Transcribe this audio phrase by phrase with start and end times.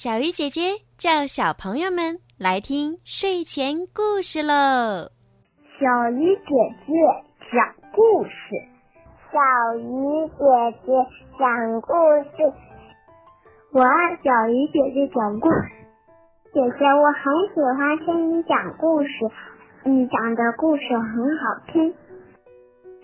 [0.00, 5.12] 小鱼姐姐叫小朋友们来听睡前故事喽。
[5.76, 5.84] 小
[6.16, 6.56] 鱼姐
[6.88, 6.96] 姐
[7.52, 7.60] 讲
[7.92, 8.32] 故事，
[9.28, 9.84] 小鱼
[10.40, 10.40] 姐
[10.88, 10.88] 姐
[11.36, 11.44] 讲
[11.84, 11.92] 故
[12.32, 12.48] 事，
[13.76, 15.68] 我爱小鱼姐姐讲故事。
[16.48, 19.28] 姐姐，我很喜欢听你讲故事，
[19.84, 21.92] 你讲的故事很好听。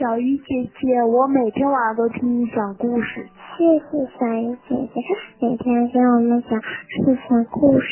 [0.00, 3.28] 小鱼姐姐，我每天晚上都听你讲故事。
[3.58, 3.84] 谢谢
[4.18, 5.00] 小鱼姐姐，
[5.48, 7.86] 每天给我们讲睡前故事。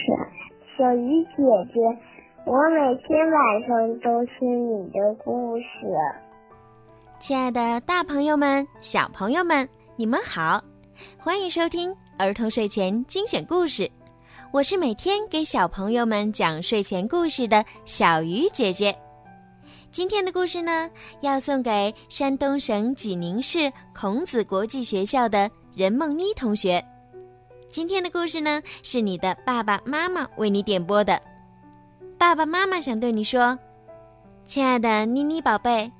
[0.76, 1.36] 小鱼姐
[1.72, 1.80] 姐，
[2.44, 5.64] 我每天晚上都听你的故事。
[7.20, 10.60] 亲爱的，大朋友们、小朋友们，你们好，
[11.16, 13.88] 欢迎收听儿童睡前精选故事。
[14.52, 18.92] 我是每天给小朋友们讲睡前故事的小鱼姐姐。
[19.92, 26.84] 今天的故事呢，要送给山东省济宁市孔子国际学校的任梦妮同学。
[27.74, 31.20] 今天的故事呢，是你的爸爸妈妈为你点播的。
[32.16, 33.58] 爸爸妈妈想对你说，
[34.44, 35.90] 亲爱的妮妮宝贝，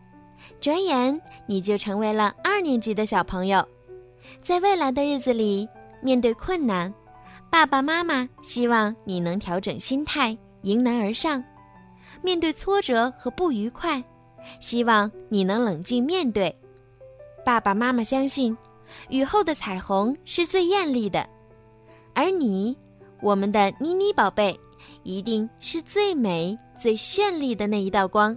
[0.61, 3.67] 转眼你就成为了二年级的小朋友。
[4.41, 5.69] 在未来的日子里，
[6.01, 6.95] 面对困难，
[7.51, 11.43] 爸爸妈妈希望你能调整心态，迎难而上。
[12.23, 14.01] 面对挫折和不愉快，
[14.61, 16.57] 希望你能冷静面对。
[17.45, 18.57] 爸爸妈妈相信，
[19.09, 21.29] 雨后的彩虹是最艳丽的，
[22.15, 22.77] 而你，
[23.21, 24.59] 我们的妮妮宝贝，
[25.03, 28.37] 一定是最美、最绚丽的那一道光。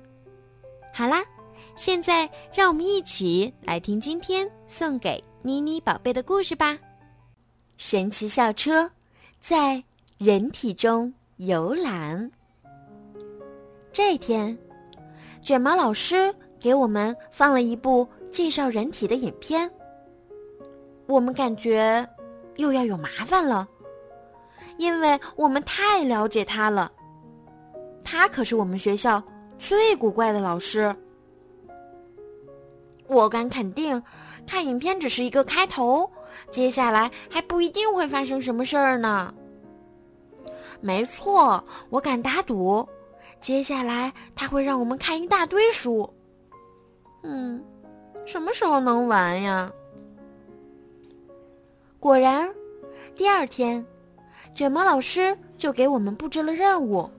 [0.94, 1.24] 好啦，
[1.76, 6.78] 现在让我们一起来听今天送给妮妮宝贝的故事吧。
[7.78, 8.90] 神奇校车
[9.40, 9.84] 在
[10.18, 12.32] 人体中游览。
[13.94, 14.58] 这天，
[15.44, 19.70] 卷毛老师给我们放了一部介绍人体的影片。
[21.06, 22.08] 我们感觉
[22.58, 23.68] 又要有麻烦了，
[24.78, 26.92] 因为我们太了解他了。
[28.04, 29.22] 他可是我们学校
[29.58, 30.96] 最古怪的老师。
[33.08, 34.02] 我敢肯定，
[34.46, 36.10] 看影片只是一个开头，
[36.52, 39.34] 接下来还不一定会发生什么事儿呢。
[40.82, 42.88] 没错，我敢打赌。
[43.40, 46.12] 接下来他会让我们看一大堆书。
[47.24, 47.64] 嗯，
[48.26, 49.72] 什么时候能完呀？
[52.00, 52.54] 果然，
[53.16, 53.86] 第二天，
[54.54, 57.10] 卷毛老师就给我们布置了任务，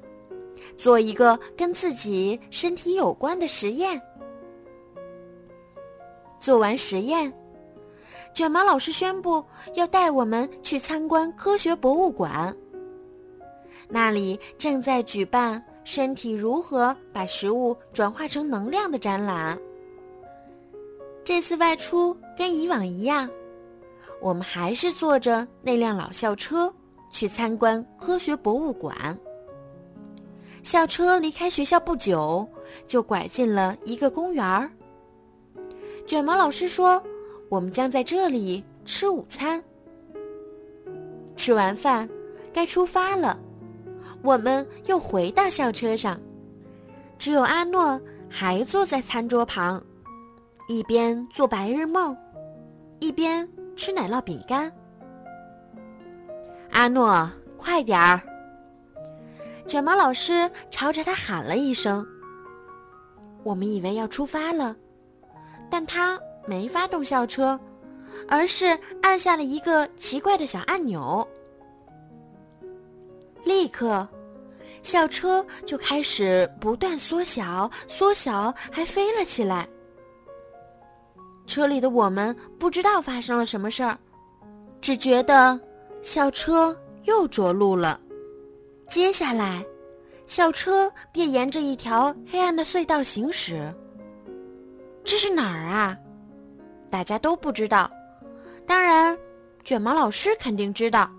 [0.77, 4.01] 做一个跟自己身体有关的实验。
[6.41, 7.33] 做完实验，
[8.33, 9.45] 卷毛老师宣布
[9.75, 12.57] 要带我们去参观科学博物馆。
[13.89, 15.63] 那里正在举办。
[15.85, 19.59] 身体如何把食物转化成能量的展览。
[21.25, 23.27] 这次外出跟以往一样，
[24.21, 26.73] 我们还是坐着那辆老校车
[27.11, 29.19] 去参观科学博物馆。
[30.63, 32.47] 校车离开学校不久，
[32.87, 34.71] 就拐进了一个公园儿。
[36.07, 37.03] 卷毛老师说
[37.49, 39.63] ：“我们将在这里吃午餐。”
[41.37, 42.09] 吃完饭，
[42.53, 43.39] 该出发了。
[44.23, 46.21] 我们又回到校车上，
[47.19, 47.99] 只有阿诺
[48.29, 49.83] 还坐在餐桌旁，
[50.67, 52.15] 一边做白日梦，
[52.99, 53.49] 一边
[53.79, 54.71] 吃奶酪饼干。
[56.73, 58.21] 阿诺，快点儿！
[59.69, 62.05] 卷毛老师朝着他喊了一声。
[63.45, 64.75] 我们以为要出发了，
[65.71, 67.59] 但他没发动校车，
[68.29, 71.27] 而是按下了一个奇怪的小按钮。
[73.45, 74.07] 立刻，
[74.83, 79.69] 校车就开始不断缩小，缩小，还飞了起来。
[81.49, 83.99] 车里的我们不知道发生了什么事儿，
[84.81, 85.59] 只觉得
[86.03, 87.99] 校车又着陆了。
[88.87, 89.65] 接下来，
[90.27, 93.75] 校车便沿着一条黑暗的隧道行驶。
[95.03, 95.97] 这是哪儿啊？
[96.91, 97.91] 大家都不知道。
[98.67, 99.19] 当然，
[99.65, 101.11] 卷毛老师肯定知道。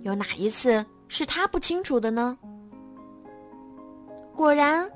[0.00, 0.84] 有哪一次？
[1.08, 2.36] 是他不清楚的呢。
[4.34, 4.90] 果然，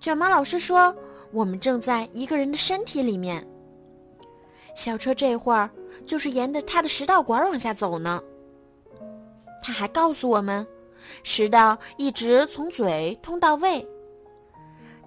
[0.00, 0.94] 卷毛老师说
[1.34, 3.46] ：“我们正在一个人的身体里面。”
[4.74, 5.68] 小车这会儿
[6.06, 8.22] 就是沿着他的食道管往下走呢。
[9.62, 10.66] 他还告诉我们，
[11.22, 13.86] 食道一直从嘴通到胃。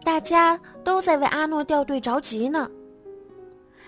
[0.04, 2.70] 大家都在为阿诺掉队着急呢，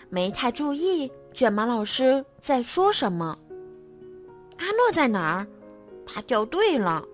[0.09, 3.37] 没太注意卷毛老师在说什么。
[4.57, 5.47] 阿诺在哪儿？
[6.05, 7.05] 他掉队了，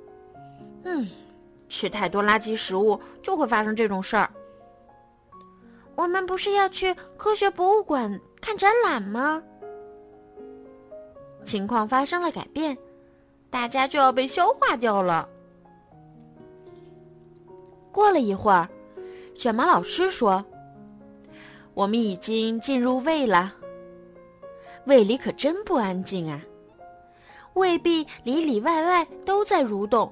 [0.86, 1.08] 嗯，
[1.70, 4.32] 吃太多垃圾食物就会发生这种事儿。
[5.96, 9.42] 我们不是要去科学博物馆看展览吗？
[11.44, 12.78] 情况发生了改变，
[13.50, 15.30] 大家就要被消化掉了。
[17.92, 18.68] 过了一会儿，
[19.36, 20.44] 卷毛老师说
[21.74, 23.54] ：“我们已经进入胃了，
[24.86, 26.42] 胃里可真不安静啊！
[27.54, 30.12] 胃壁里里外外都在蠕动，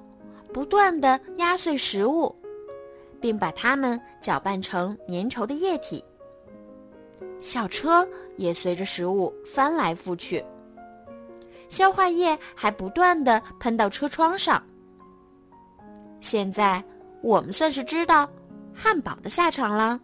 [0.53, 2.33] 不断的压碎食物，
[3.23, 6.03] 并把它们搅拌成粘稠的液体。
[7.39, 8.05] 小车
[8.35, 10.43] 也随着食物翻来覆去。”
[11.69, 14.61] 消化液还不断的喷到车窗上。
[16.19, 16.83] 现在
[17.21, 18.29] 我们算是知道
[18.73, 19.97] 汉堡的下场了。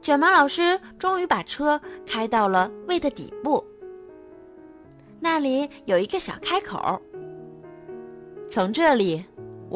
[0.00, 3.62] 卷毛老师终于把车开到了胃的底部，
[5.20, 6.98] 那里有一个小开口。
[8.48, 9.22] 从这里，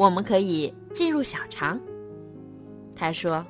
[0.01, 1.79] 我们可以进入小肠。
[2.95, 3.45] 他说，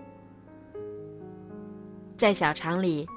[2.17, 3.07] 在小肠里。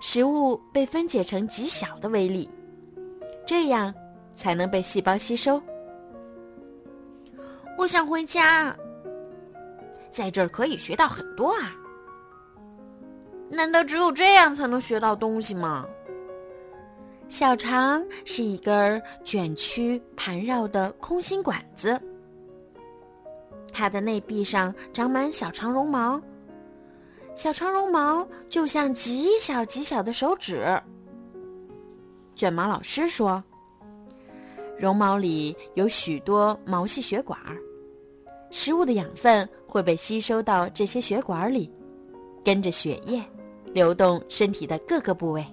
[0.00, 2.48] 食物被分解成极小的微粒，
[3.44, 3.92] 这样
[4.36, 5.60] 才能被细胞吸收。
[7.76, 8.76] 我想回家，
[10.12, 11.74] 在这儿可以学到很多啊！
[13.50, 15.84] 难道只有这样才能学到东西吗？
[17.28, 22.00] 小肠是一根卷曲盘绕的空心管子，
[23.72, 26.20] 它的内壁上长满小长绒毛。
[27.34, 30.66] 小长绒毛就像极小极小的手指。
[32.34, 33.42] 卷毛老师说
[34.78, 37.38] ：“绒毛里有许多毛细血管，
[38.50, 41.70] 食物的养分会被吸收到这些血管里，
[42.44, 43.22] 跟着血液
[43.72, 45.44] 流动身体的各个部位。”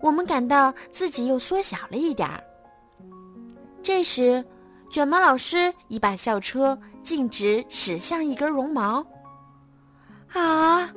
[0.00, 2.42] 我们感到自己又缩小了一点儿。
[3.82, 4.44] 这时，
[4.90, 9.04] 卷毛老师已把校车径直驶向一根绒毛。
[10.32, 10.92] 啊，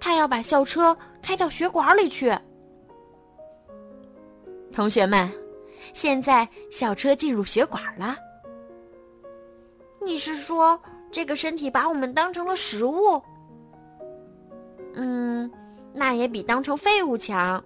[0.00, 2.36] 他要把校车开到血管里去。
[4.72, 5.30] 同学们，
[5.92, 8.16] 现在校车进入血管了。
[10.00, 13.22] 你是说这个身体把我们当成了食物？
[14.94, 15.50] 嗯，
[15.92, 17.62] 那也比当成废物强。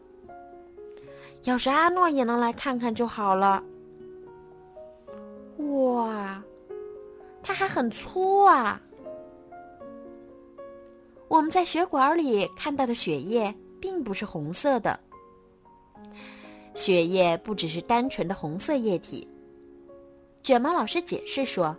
[1.45, 3.63] 要是阿诺也能来看看就好了。
[7.59, 8.81] 还很粗啊！
[11.27, 14.99] 我们在血管里看到的血液并不是红色的。
[16.73, 19.27] 血液不只是单纯的红色液体。
[20.41, 21.77] 卷毛老师解释说，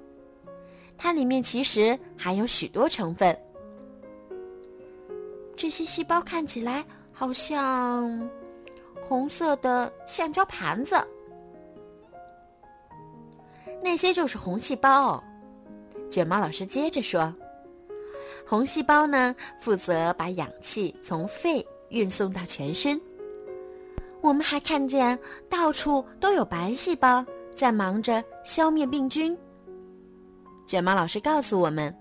[0.97, 3.33] 它里面其实含有许多成分。
[5.55, 8.29] 这些细胞看起来好像
[9.01, 11.01] 红色的橡胶盘子。
[13.81, 15.23] 那些就是红细胞。
[16.09, 17.33] 卷毛老师接着说。
[18.45, 22.99] 红细胞呢，负责把氧气从肺运送到全身。
[24.21, 25.17] 我们还看见
[25.47, 27.23] 到处都有白细胞
[27.55, 29.37] 在忙着消灭病菌。
[30.65, 31.95] 卷毛老师告诉我们，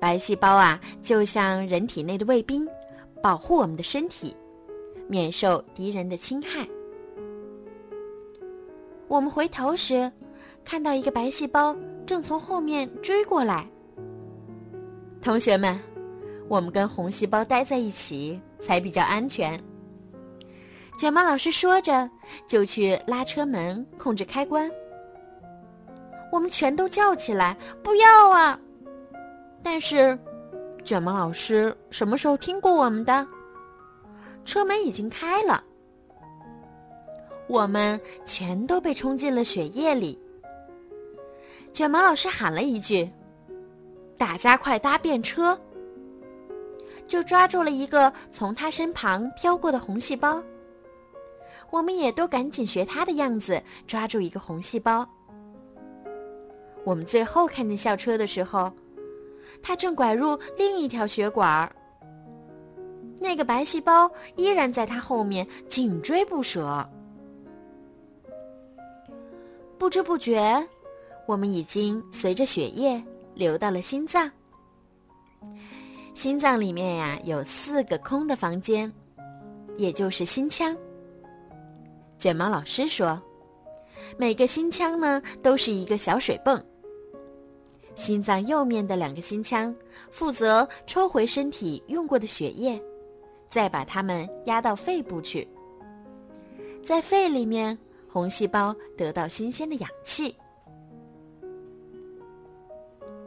[0.00, 2.66] 白细胞啊，就像人体内的卫兵，
[3.22, 4.34] 保护我们的身体，
[5.06, 6.66] 免受敌人的侵害。
[9.06, 10.10] 我们回头时，
[10.64, 11.76] 看到一个白细胞
[12.06, 13.66] 正从后面追过来。
[15.20, 15.78] 同学们，
[16.48, 19.60] 我们跟红细胞待在一起才比较安全。
[20.98, 22.08] 卷毛老师说着，
[22.46, 24.70] 就去拉车门，控制开关。
[26.32, 28.58] 我们全都叫起来：“不要啊！”
[29.62, 30.18] 但是，
[30.84, 33.26] 卷毛老师什么时候听过我们的？
[34.44, 35.62] 车门已经开了，
[37.48, 40.16] 我们全都被冲进了血液里。
[41.76, 43.06] 卷毛老师喊了一句。
[44.16, 45.54] 大家快搭便车！
[47.06, 50.42] 就抓住了一个从他身旁飘过的红细胞。
[51.68, 55.06] 我们也都赶紧学他的样子，抓住一个红细胞。
[56.82, 58.72] 我们最后看见校车的时候，
[59.62, 61.70] 他正拐入另一条血管。
[63.20, 66.88] 那个白细胞依然在他后面紧追不舍。
[69.76, 70.66] 不知不觉，
[71.26, 73.02] 我们已经随着血液。
[73.36, 74.30] 流到了心脏，
[76.14, 78.90] 心脏里面呀有四个空的房间，
[79.76, 80.74] 也就是心腔。
[82.18, 83.20] 卷毛老师说，
[84.16, 86.64] 每个心腔呢都是一个小水泵。
[87.94, 89.76] 心脏右面的两个心腔
[90.10, 92.80] 负责抽回身体用过的血液，
[93.50, 95.46] 再把它们压到肺部去。
[96.82, 97.76] 在肺里面，
[98.08, 100.34] 红细胞得到新鲜的氧气。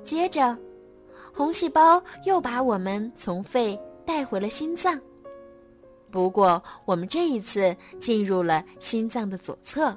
[0.04, 0.58] 接着，
[1.34, 5.00] 红细胞又把我们从肺带回了心脏。
[6.12, 9.96] 不过我们这一次进入了心脏的左侧，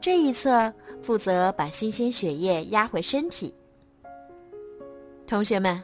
[0.00, 0.72] 这一侧
[1.02, 3.54] 负责把新鲜血液压回身体。
[5.26, 5.80] 同学们，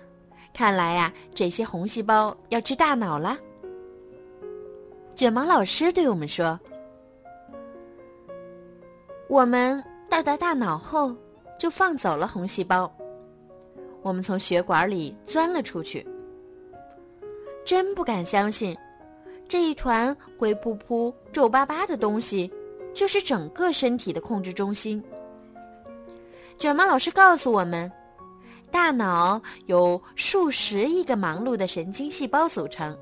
[0.54, 3.36] 看来呀，这些红细胞要吃大脑了。
[5.14, 6.58] 卷毛老师对我们说
[9.28, 11.14] ：“我们到达大脑后，
[11.58, 12.90] 就放走了红细胞。
[14.02, 16.06] 我们从血管里钻了出去。
[17.64, 18.76] 真不敢相信，
[19.48, 22.52] 这一团灰扑扑、皱巴巴的东西，
[22.94, 25.02] 就是整个身体的控制中心。”
[26.58, 27.90] 卷毛老师告诉我们，
[28.70, 32.96] 大脑由数十亿个忙碌的神经细胞组成。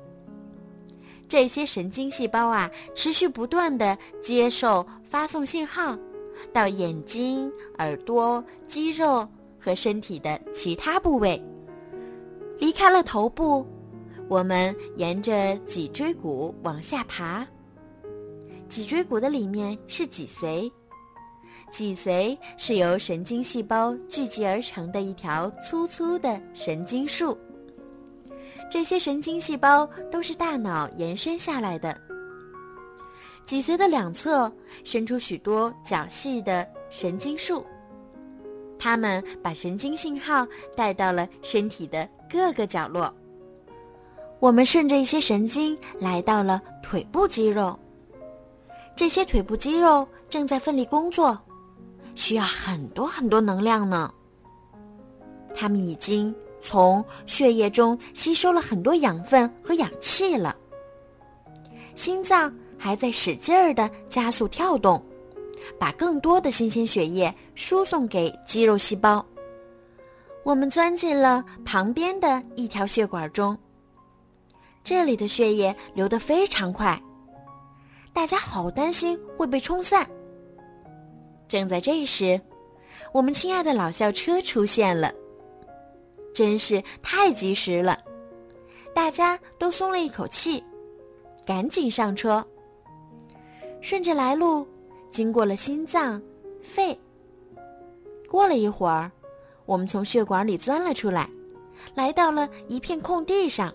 [1.29, 5.97] 这些神经细胞啊，持续不断的接受发送信号，
[6.53, 9.27] 到眼睛、耳朵、肌肉
[9.59, 11.41] 和身体的其他部位。
[12.57, 13.65] 离开了头部，
[14.29, 17.45] 我们沿着脊椎骨往下爬。
[18.69, 20.71] 脊椎骨的里面是脊髓，
[21.71, 27.37] 脊髓是由神经细胞聚集而成的一条粗粗的神经束。
[28.71, 32.04] 这些神经细胞都是大脑延伸下来的。
[33.45, 34.51] 脊髓的两侧
[34.83, 37.65] 伸出许多较细的神经束，
[38.79, 43.13] 它们把神经信号带到了身体的各个角落。
[44.39, 47.77] 我们顺着一些神经来到了腿部肌肉，
[48.95, 51.39] 这些腿部肌肉正在奋力工作，
[52.15, 54.13] 需要很多很多能量呢。
[55.55, 56.35] 它们已经。
[56.61, 60.55] 从血液中吸收了很多养分和氧气了。
[61.93, 65.03] 心脏还在使劲儿的加速跳动，
[65.79, 69.25] 把更多的新鲜血液输送给肌肉细胞。
[70.43, 73.57] 我们钻进了旁边的一条血管中，
[74.83, 77.01] 这里的血液流得非常快，
[78.13, 80.07] 大家好担心会被冲散。
[81.47, 82.39] 正在这时，
[83.11, 85.11] 我们亲爱的老校车出现了。
[86.33, 87.97] 真是太及时了，
[88.93, 90.61] 大家都松了一口气，
[91.45, 92.45] 赶紧上车。
[93.85, 94.67] 顺着来路，
[95.11, 96.19] 经过了心脏、
[96.59, 96.99] 肺。
[98.27, 99.11] 过了一会儿，
[99.67, 101.29] 我们从血管里钻了出来，
[101.93, 103.71] 来到了一片空地上。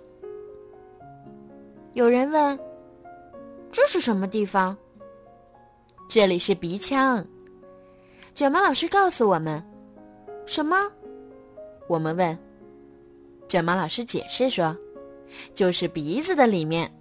[1.92, 2.58] 有人问
[3.70, 4.76] ：“这是什么地方？”
[6.10, 7.24] 这里是鼻腔。
[8.34, 9.62] 卷毛老师告诉我们
[10.44, 10.76] ：“什么？”
[11.86, 12.36] 我们问。
[13.46, 14.76] 卷毛老师解释说
[15.54, 16.92] ：“就是鼻子的里面。”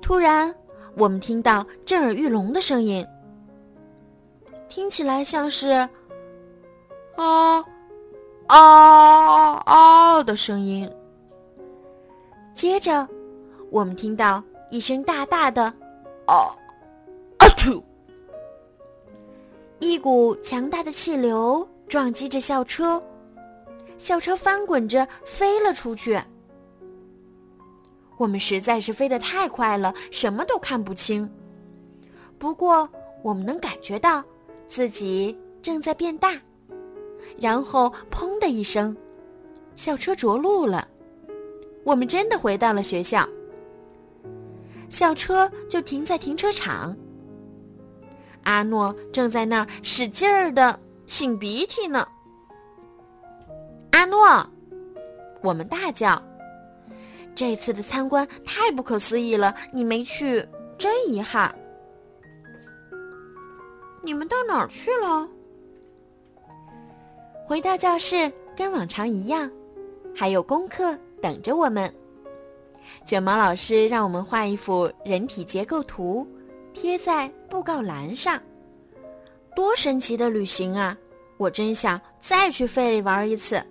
[0.00, 0.54] 突然，
[0.94, 3.06] 我们听到震耳欲聋的声音，
[4.68, 5.68] 听起来像是
[7.16, 7.64] “啊
[8.46, 10.90] 啊啊”的声音。
[12.54, 13.08] 接着，
[13.70, 15.64] 我们听到一声大大的
[16.26, 16.34] “啊
[17.38, 17.82] 啊吐”，
[19.80, 23.02] 一股强大的气流撞击着校车。
[23.98, 26.20] 校车翻滚着飞了出去。
[28.22, 31.28] 我们实在是飞得太快了，什么都看不清。
[32.38, 32.88] 不过，
[33.20, 34.22] 我们能感觉到
[34.68, 36.40] 自己正在变大。
[37.36, 38.96] 然后，砰的一声，
[39.74, 40.86] 校车着陆了。
[41.82, 43.28] 我们真的回到了学校。
[44.88, 46.96] 校车就停在停车场。
[48.44, 52.06] 阿诺正在那儿使劲儿的擤鼻涕呢。
[53.90, 54.48] 阿诺，
[55.42, 56.22] 我们大叫
[57.34, 60.46] ：“这次的参观太不可思议了，你没去，
[60.78, 61.54] 真遗憾。”
[64.02, 65.28] 你们到哪儿去了？
[67.46, 69.50] 回到教室，跟往常一样，
[70.14, 71.92] 还有功课等着我们。
[73.04, 76.26] 卷毛老师让我们画一幅人体结构图，
[76.72, 78.40] 贴在布告栏上。
[79.54, 80.96] 多神奇的旅行啊！
[81.36, 83.62] 我真想再去费里玩一次。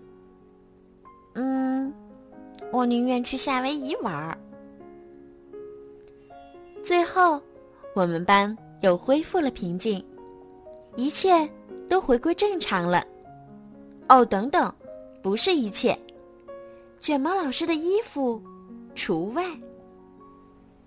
[1.36, 1.94] 嗯，
[2.72, 4.38] 我宁愿去夏威夷玩儿。
[6.84, 7.40] 最后，
[7.94, 10.04] 我们班又恢复了平静，
[10.96, 11.48] 一切
[11.90, 13.06] 都回归正常了。
[14.10, 14.74] 哦，等等，
[15.22, 15.98] 不是一切，
[17.00, 18.42] 卷毛老师的衣服
[18.96, 19.46] 除外。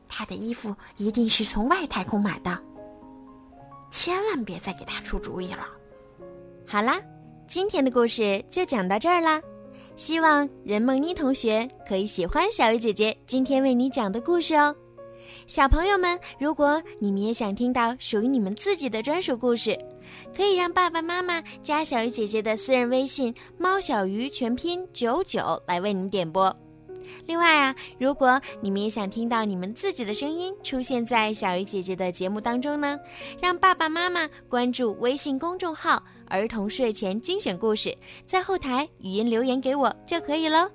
[0.09, 2.59] 他的衣服一定是从外太空买的，
[3.91, 5.67] 千万别再给他出主意了。
[6.67, 7.01] 好啦，
[7.47, 9.41] 今天的故事就讲到这儿啦。
[9.97, 14.75] 希望任梦妮同学可以喜欢小鱼姐姐今天为你讲的故事哦，
[15.47, 19.79] 小朋友们，如果你们也想听到属于你们自己的专属故事，
[20.37, 26.55] 可以让爸爸妈妈加小鱼姐姐的私人微信“猫小鱼”全拼九九来为您点播。
[27.27, 32.99] 另外啊，如果你们也想听到你们自己的声音出现在小鱼姐姐的节目当中呢，
[33.41, 40.71] 让爸爸妈妈关注微信公众号“儿童睡前精选故事”，在后台语音留言给我就可以喽。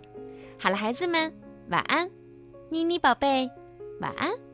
[0.58, 1.34] 好了，孩子们，
[1.70, 2.10] 晚安，
[2.70, 3.50] 妮妮宝贝，
[4.02, 4.49] 晚安。